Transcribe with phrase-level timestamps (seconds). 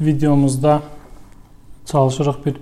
[0.00, 0.82] videomuzda
[1.86, 2.56] çalışırıq bir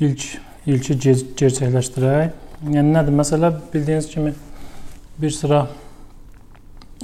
[0.00, 0.24] ilk
[0.66, 0.96] ilki
[1.36, 2.30] gerçəkləşdirək.
[2.64, 3.12] Yəni nədir?
[3.12, 4.32] Məsələ bildiyiniz kimi
[5.20, 5.66] bir sıra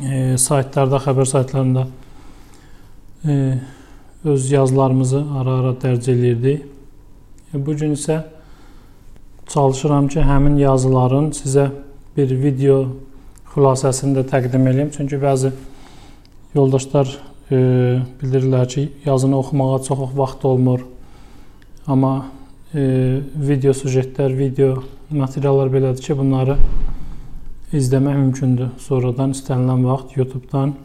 [0.01, 1.87] e, saytlarda, xəbər saytlarında
[3.29, 3.59] e,
[4.25, 6.65] öz yazılarımızı ara-ara dərc eləyirdik.
[7.55, 8.23] E, bu gün isə
[9.49, 11.69] çalışıram ki, həmin yazıların sizə
[12.17, 12.85] bir video
[13.55, 14.91] xülasəsini də təqdim edeyim.
[14.97, 15.53] Çünki bəzi
[16.55, 17.19] yoldaşlar
[17.51, 20.85] bildirirlər ki, yazını oxumağa çox vaxt olmur.
[21.87, 22.27] Amma
[22.75, 26.57] e, video sujetlər, video materiallar belədir ki, bunları
[27.75, 28.71] izləmək mümkündür.
[28.79, 30.77] Sonradan istənilən vaxt YouTube-dan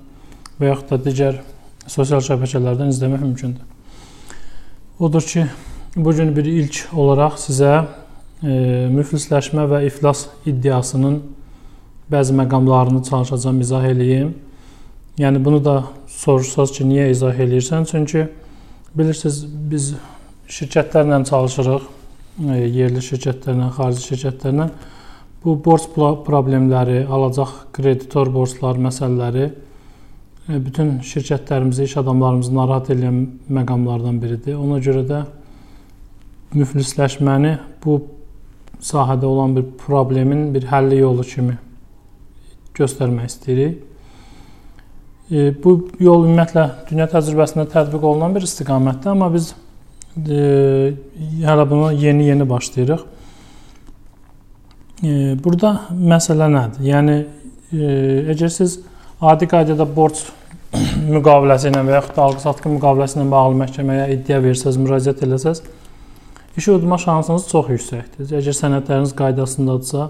[0.59, 1.39] və yaxud da digər
[1.87, 3.65] sosial şəbəkələrdən izləmək mümkündür.
[4.99, 5.45] Odur ki,
[5.95, 7.73] bu gün bir ilk olaraq sizə
[8.41, 11.21] e, müflisləşmə və iflas iddiasının
[12.11, 14.33] bəzi məqamlarını çalışacağam izah eləyim.
[15.17, 15.75] Yəni bunu da
[16.11, 17.85] soruşsaz ki, niyə izah eləyirsən?
[17.87, 18.25] Çünki
[18.95, 19.93] bilirsiniz biz
[20.51, 21.85] şirkətlərlə çalışırıq,
[22.43, 24.67] e, yerli şirkətlərlə, xarici şirkətlərlə.
[25.45, 25.87] Bu borc
[26.27, 34.59] problemləri, alacaq kreditor borclar məsələləri e, bütün şirkətlərimizi, iş adamlarımızı narahat edən məqamlardan biridir.
[34.59, 35.23] Ona görə də
[36.59, 38.01] müflisləşməni bu
[38.83, 41.55] sahədə olan bir problemin bir həlli yolu kimi
[42.75, 43.83] göstərmək istəyirik.
[45.31, 49.53] E, bu yol ümumiyyətlə dünya təcrübəsində tətbiq olunan bir istiqamətdir, amma biz
[50.21, 50.93] e,
[51.45, 53.05] hələ buna yeni-yeni başlayırıq.
[55.03, 56.85] E, burada məsələ nədir?
[56.91, 57.15] Yəni
[57.73, 57.95] e,
[58.35, 58.79] əgər siz
[59.21, 60.21] adi qaydada borc
[61.15, 65.63] müqaviləsi ilə və yaxud da alqı-satqı müqaviləsi ilə bağlı məhkəməyə iddia versəz, müraciət eləsəz,
[66.57, 68.29] İşi udma şansınız çox yüksəkdir.
[68.39, 70.05] Əgər sənədləriniz qaydasındadırsa,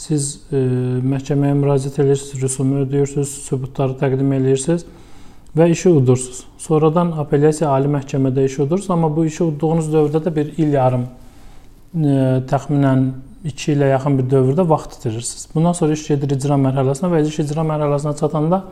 [0.00, 0.60] siz e,
[1.04, 4.86] məhkəməyə müraciət edirsiniz, rüsumu ödəyirsiniz, sübutları təqdim edirsiniz
[5.56, 6.44] və işi udursunuz.
[6.62, 11.04] Sonradan apellyasiya ali məhkəmədə işi udursunuz, amma bu işi udduğunuz dövrdə də bir il yarım
[11.04, 12.14] e,
[12.50, 13.10] təxminən
[13.44, 15.48] 2 ilə yaxın bir dövrdə vaxt itirirsiniz.
[15.54, 18.64] Bundan sonra iş gedir icra mərhələsinə və iş icra mərhələsinə çatanda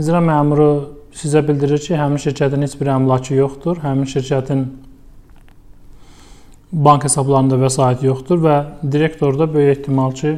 [0.00, 0.70] icra məmuru
[1.16, 4.68] sizə bildirir ki, həmin şirkətin heç bir əmlakı yoxdur, həmin şirkətin
[6.72, 8.56] bank hesablarında vəsait yoxdur və
[8.92, 10.34] direktor da böyük ehtimal ki,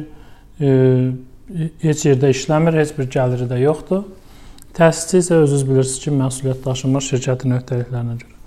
[0.61, 0.71] e,
[1.83, 4.05] heç yerdə işləmir, heç bir gəliri də yoxdur.
[4.77, 8.37] Təsisçi isə özünüz bilirsiniz ki, məsuliyyət daşımır şirkətin öhdəliklərinə görə.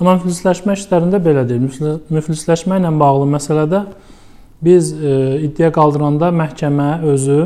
[0.00, 1.64] Amma müflisləşmə işlərində belə deyil.
[2.12, 3.82] Müflisləşmə ilə bağlı məsələdə
[4.64, 5.16] biz e,
[5.48, 7.40] iddia qaldıranda məhkəmə özü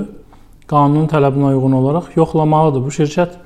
[0.70, 2.82] qanunun tələbinə uyğun olaraq yoxlamalıdır.
[2.82, 3.38] Bu şirkət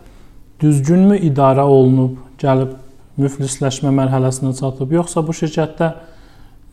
[0.62, 2.76] düzgünmü idarə olunub, gəlib
[3.20, 5.92] müflisləşmə mərhələsinə çatıb, yoxsa bu şirkətdə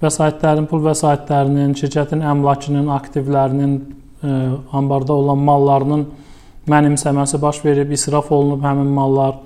[0.04, 4.38] vəsaitlərin, pul vəsaitlərinin, şirkətin əmlakının, aktivlərinin, ə, e,
[4.76, 6.06] ambarda olan mallarının
[6.72, 9.38] mənimsəməsi baş verib, israf olunub həmin mallar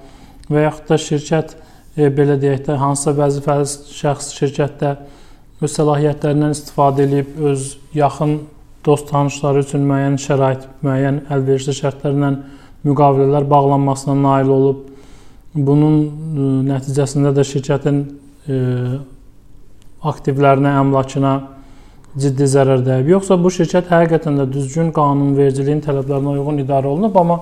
[0.49, 1.55] və yaxud da şirkət
[1.97, 3.67] e, belə deyək də hansısa vəzifəli
[3.99, 4.95] şəxs şirkətdə
[5.59, 8.39] öz səlahiyyətlərindən istifadə edib öz yaxın
[8.85, 12.33] dost tanışları üçün müəyyən şərait, müəyyən əlverişli şərtlərlə
[12.87, 14.85] müqavilələr bağlanmasına nail olub.
[15.53, 18.09] Bunun ə, e, nəticəsində də şirkətin ə,
[18.49, 18.99] e,
[20.03, 21.33] aktivlərinə, əmlakına
[22.19, 23.11] ciddi zərər dəyib.
[23.15, 27.41] Yoxsa bu şirkət həqiqətən də düzgün qanunvericiliyin tələblərinə uyğun idarə olunub, amma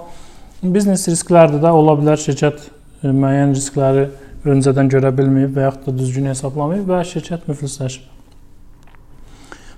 [0.61, 4.07] biznes riskləri də ola bilər şirkət e, müəyyən riskləri
[4.47, 8.13] öncədən görə bilməyib və yaxud da düzgün hesablamayıb və şirkət müflisləşib.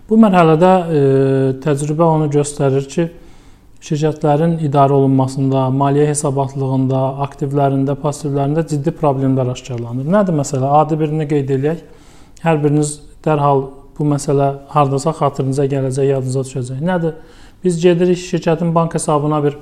[0.09, 1.01] Bu mərhələdə e,
[1.63, 3.09] təcrübə onu göstərir ki,
[3.85, 10.09] şirkətlərin idarə olunmasında, maliyyə hesabatlığında, aktivlərində, passivlərində ciddi problemlər aşkarlanır.
[10.09, 10.72] Nədir məsələ?
[10.81, 11.85] Adi birini qeyd edək.
[12.40, 12.94] Hər biriniz
[13.26, 13.66] dərhal
[13.98, 16.80] bu məsələ hardasa xatırınıza gələcək, yadınıza düşəcək.
[16.88, 17.18] Nədir?
[17.64, 19.58] Biz gedirik şirkətin bank hesabına bir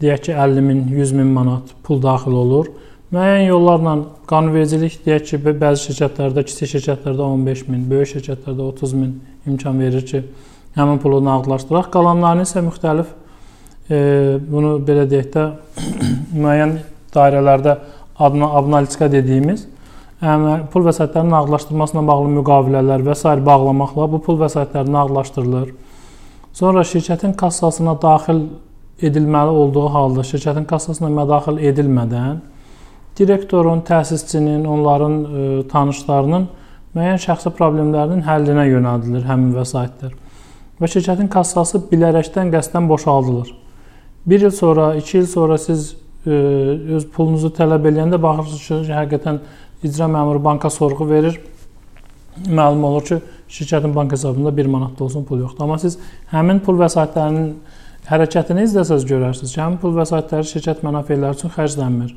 [0.00, 2.70] deyək ki 50 min, 100 min manat pul daxil olur.
[3.12, 3.94] Müəyyən yollarla
[4.32, 9.12] qanunvericilik deyək ki, bəzi şirkətlərdə, kiçik şirkətlərdə 15 min, böyük şirkətlərdə 30 min
[9.46, 10.24] imkan verir ki,
[10.78, 11.92] həmin pulu nağdlaşdıraq.
[11.92, 13.12] Qalanlarını isə müxtəlif
[13.92, 14.00] e,
[14.40, 15.46] bunu belə deyək də
[16.46, 16.78] müəyyən
[17.12, 17.78] dairələrdə
[18.18, 19.68] abnalitika dediyimiz
[20.20, 23.34] pul vəsaitlərinin nağdlaşdırılmasına bağlı müqavilələr və s.
[23.46, 25.74] bağlamaqla bu pul vəsaitləri nağdlaşdırılır.
[26.52, 28.46] Sonra şirkətin kassasına daxil
[29.02, 32.38] edilməli olduğu halda şirkətin kassasına mədaxil edilmədən
[33.18, 36.48] direktorun, təsisçinin, onların ə, e, tanışlarının
[36.96, 40.16] müəyyən şəxsi problemlərinin həllinə yönəldilir həmin vəsaitlər.
[40.80, 43.52] Və şirkətin kassası bilərəkdən qəsdən boşaldılır.
[44.26, 46.40] 1 il sonra, 2 il sonra siz ə, e,
[46.96, 49.40] öz pulunuzu tələb edəndə baxırsınız ki, həqiqətən
[49.82, 51.40] icra məmuru banka sorğu verir.
[52.46, 55.64] Məlum olur ki, şirkətin bank hesabında 1 manat da olsun pul yoxdur.
[55.64, 55.98] Amma siz
[56.32, 57.52] həmin pul vəsaitlərinin
[58.10, 62.16] hərəkətini izləsəz görərsiniz ki, həmin pul vəsaitləri şirkət mənafelələri üçün xərclənmir.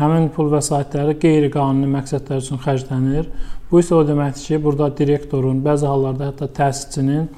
[0.00, 3.26] həmin pul vəsaitləri qeyri-qanuni məqsədlər üçün xərclənir.
[3.70, 7.28] Bu isə o deməkdir ki, burada direktorun, bəzi hallarda hətta təsisçinin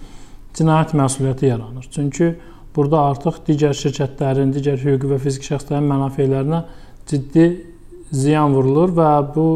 [0.56, 1.88] cinayət məsuliyyəti yaranır.
[1.90, 2.30] Çünki
[2.76, 6.62] burada artıq digər şirkətlərin, digər hüquqi və fiziki şəxslərin mənafelərinə
[7.10, 7.48] ciddi
[8.12, 9.46] ziyan vurulur və bu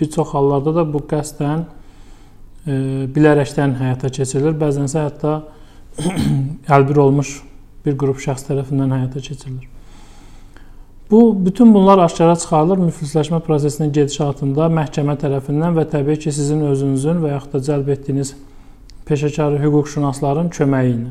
[0.00, 1.64] bir çox hallarda da bu qəsdən
[2.66, 2.74] e,
[3.14, 4.56] bilərəkdən həyata keçirilir.
[4.58, 5.34] Bəzənsə hətta
[6.76, 7.36] əlbir olmuş
[7.84, 9.68] bir qrup şəxs tərəfindən həyata keçirilir.
[11.10, 17.20] Bu bütün bunlar aşkara çıxarılır müflisləşmə prosesinin gedişatında məhkəmə tərəfindən və təbii ki, sizin özünüzün
[17.20, 18.32] və yaxud da cəlb etdiyiniz
[19.04, 21.10] peşəkar hüquqşünasların köməyi ilə.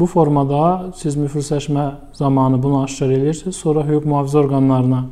[0.00, 5.02] Bu formada siz müflisləşmə zamanı bunu aşkar edirsiniz, sonra hüquq mühafizə orqanlarına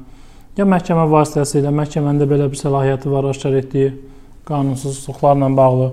[0.61, 3.91] ya məhkəmə vasitəsilə məhkəmənin də belə bir səlahiyyəti var aşkar etdiyi
[4.51, 5.91] qanunsuzluqlarla bağlı,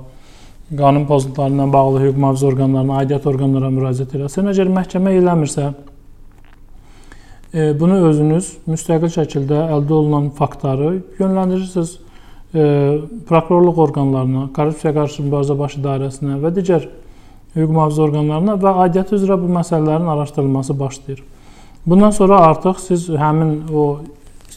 [0.78, 4.50] qanun pozuntuları ilə bağlı hüquq mühafizə orqanlarına, aidiyyət orqanlara müraciət etsin.
[4.52, 5.68] Əgər məhkəmə eləmirsə,
[7.54, 10.92] e, bunu özünüz müstəqil şəkildə əldə olunan faktları
[11.22, 12.66] yönləndirirsiniz e,
[13.30, 16.90] prokurorluq orqanlarına, korrupsiya qarşı mübarizə baş idarəsinə və digər
[17.56, 21.24] hüquq mühafizə orqanlarına və aidiyyəti üzrə bu məsələlərin araşdırılması başlayır.
[21.88, 23.86] Bundan sonra artıq siz həmin o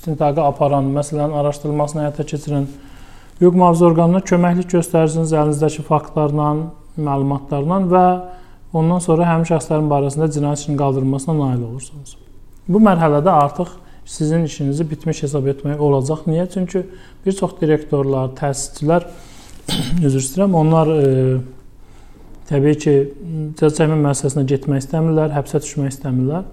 [0.00, 2.64] istintaqı aparan, məsələnin araşdırılmasını həyata keçirən
[3.40, 6.46] hüquq mühafizə orqanına köməklik göstərirsiniz əlinizdəki faktlarla,
[6.96, 8.06] məlumatlarla və
[8.80, 12.16] ondan sonra həmin şəxslərin barəsində cinayət işinin qaldırılmasına nail olursunuz.
[12.68, 13.76] Bu mərhələdə artıq
[14.08, 16.24] sizin işinizi bitmiş hesab etmək olacaq.
[16.26, 16.48] Niyə?
[16.48, 16.86] Çünki
[17.26, 19.04] bir çox direktorlar, təsisçilər
[20.06, 21.08] üzr istəyirəm, onlar e,
[22.48, 22.94] təbii ki,
[23.60, 26.48] cəza çəkmə müəssisəsinə getmək istəmirlər, həbsə düşmək istəmirlər.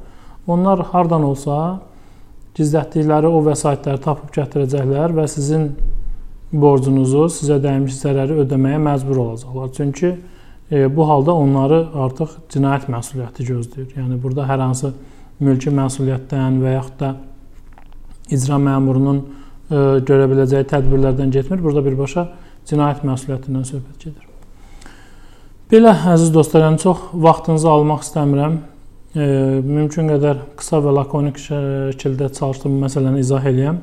[0.47, 1.77] Onlar hardan olsa
[2.57, 5.69] gizlətdikləri o vəsaitləri tapıb gətirəcəklər və sizin
[6.51, 9.71] borcunuzu, sizə dəymiş zərəri ödəməyə məcbur olacaqlar.
[9.75, 10.13] Çünki
[10.71, 13.89] e, bu halda onları artıq cinayət məsuliyyəti gözləyir.
[13.97, 14.93] Yəni burada hər hansı
[15.43, 17.11] mülki məsuliyyətdən və yaxud da
[18.33, 21.61] icra məmurunun e, görə biləcəyi tədbirlərdən getmir.
[21.63, 22.29] Burada birbaşa
[22.69, 24.23] cinayət məsuliyyətindən söhbət gedir.
[25.67, 28.61] Belə əziz dostlar, yəni çox vaxtınızı almaq istəmirəm
[29.17, 33.77] mümkün qədər qısa və lakonik şəkildə çalışdım məsələni izah eləyəm.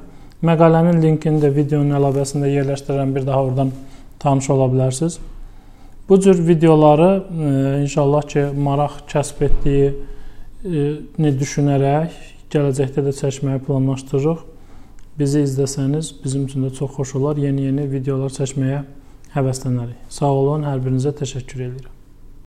[0.45, 3.15] Məqalənin linkini də videonun əlavəsində yerləşdirirəm.
[3.17, 3.71] Bir daha oradan
[4.23, 5.19] tanış ola bilərsiniz.
[6.09, 7.25] Bu cür videoları
[7.83, 12.11] inşallah ki, maraq kəsb etdiyini düşünərək
[12.53, 14.41] gələcəkdə də çəkməyi planlaşdırırıq.
[15.19, 17.41] Bizi izləsəniz bizim üçün də çox xoş olar.
[17.41, 18.85] Yeni-yeni videolar çəkməyə
[19.35, 19.99] həvəslənərik.
[20.13, 21.94] Sağ olun, hər birinizə təşəkkür edirəm.